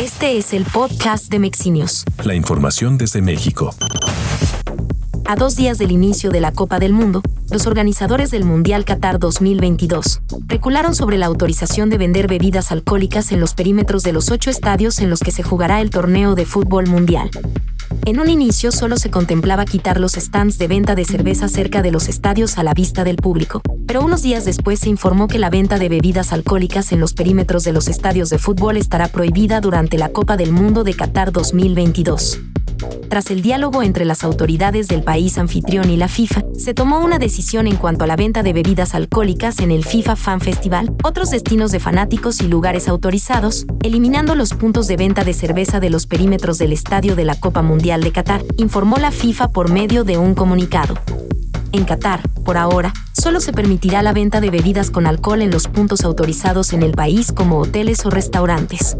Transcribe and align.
Este 0.00 0.38
es 0.38 0.54
el 0.54 0.64
podcast 0.64 1.30
de 1.30 1.38
Mexinios. 1.38 2.04
La 2.24 2.34
información 2.34 2.96
desde 2.96 3.20
México. 3.20 3.74
A 5.26 5.36
dos 5.36 5.54
días 5.54 5.76
del 5.78 5.92
inicio 5.92 6.30
de 6.30 6.40
la 6.40 6.50
Copa 6.50 6.78
del 6.78 6.94
Mundo, 6.94 7.20
los 7.50 7.66
organizadores 7.66 8.30
del 8.30 8.44
Mundial 8.44 8.86
Qatar 8.86 9.18
2022 9.18 10.22
recularon 10.46 10.94
sobre 10.94 11.18
la 11.18 11.26
autorización 11.26 11.90
de 11.90 11.98
vender 11.98 12.26
bebidas 12.26 12.72
alcohólicas 12.72 13.32
en 13.32 13.40
los 13.40 13.54
perímetros 13.54 14.02
de 14.02 14.12
los 14.12 14.30
ocho 14.30 14.50
estadios 14.50 14.98
en 14.98 15.10
los 15.10 15.20
que 15.20 15.30
se 15.30 15.42
jugará 15.42 15.80
el 15.82 15.90
torneo 15.90 16.34
de 16.34 16.46
fútbol 16.46 16.86
mundial. 16.88 17.30
En 18.04 18.18
un 18.18 18.28
inicio 18.28 18.72
solo 18.72 18.96
se 18.96 19.12
contemplaba 19.12 19.64
quitar 19.64 20.00
los 20.00 20.14
stands 20.14 20.58
de 20.58 20.66
venta 20.66 20.96
de 20.96 21.04
cerveza 21.04 21.46
cerca 21.48 21.82
de 21.82 21.92
los 21.92 22.08
estadios 22.08 22.58
a 22.58 22.64
la 22.64 22.74
vista 22.74 23.04
del 23.04 23.14
público, 23.14 23.62
pero 23.86 24.02
unos 24.02 24.22
días 24.22 24.44
después 24.44 24.80
se 24.80 24.88
informó 24.88 25.28
que 25.28 25.38
la 25.38 25.50
venta 25.50 25.78
de 25.78 25.88
bebidas 25.88 26.32
alcohólicas 26.32 26.90
en 26.90 26.98
los 26.98 27.14
perímetros 27.14 27.62
de 27.62 27.72
los 27.72 27.86
estadios 27.86 28.28
de 28.28 28.38
fútbol 28.38 28.76
estará 28.76 29.06
prohibida 29.06 29.60
durante 29.60 29.98
la 29.98 30.08
Copa 30.08 30.36
del 30.36 30.50
Mundo 30.50 30.82
de 30.82 30.94
Qatar 30.94 31.30
2022. 31.30 32.40
Tras 33.12 33.30
el 33.30 33.42
diálogo 33.42 33.82
entre 33.82 34.06
las 34.06 34.24
autoridades 34.24 34.88
del 34.88 35.02
país 35.02 35.36
anfitrión 35.36 35.90
y 35.90 35.98
la 35.98 36.08
FIFA, 36.08 36.44
se 36.56 36.72
tomó 36.72 37.00
una 37.00 37.18
decisión 37.18 37.66
en 37.66 37.76
cuanto 37.76 38.04
a 38.04 38.06
la 38.06 38.16
venta 38.16 38.42
de 38.42 38.54
bebidas 38.54 38.94
alcohólicas 38.94 39.58
en 39.58 39.70
el 39.70 39.84
FIFA 39.84 40.16
Fan 40.16 40.40
Festival, 40.40 40.94
otros 41.04 41.30
destinos 41.30 41.72
de 41.72 41.78
fanáticos 41.78 42.40
y 42.40 42.48
lugares 42.48 42.88
autorizados, 42.88 43.66
eliminando 43.82 44.34
los 44.34 44.54
puntos 44.54 44.86
de 44.86 44.96
venta 44.96 45.24
de 45.24 45.34
cerveza 45.34 45.78
de 45.78 45.90
los 45.90 46.06
perímetros 46.06 46.56
del 46.56 46.72
estadio 46.72 47.14
de 47.14 47.26
la 47.26 47.34
Copa 47.34 47.60
Mundial 47.60 48.02
de 48.02 48.12
Qatar, 48.12 48.42
informó 48.56 48.96
la 48.96 49.10
FIFA 49.10 49.48
por 49.48 49.70
medio 49.70 50.04
de 50.04 50.16
un 50.16 50.34
comunicado. 50.34 50.94
En 51.72 51.84
Qatar, 51.84 52.26
por 52.46 52.56
ahora, 52.56 52.94
solo 53.12 53.40
se 53.40 53.52
permitirá 53.52 54.00
la 54.00 54.14
venta 54.14 54.40
de 54.40 54.48
bebidas 54.48 54.90
con 54.90 55.06
alcohol 55.06 55.42
en 55.42 55.50
los 55.50 55.68
puntos 55.68 56.04
autorizados 56.04 56.72
en 56.72 56.82
el 56.82 56.92
país 56.92 57.30
como 57.30 57.58
hoteles 57.58 58.06
o 58.06 58.10
restaurantes. 58.10 58.96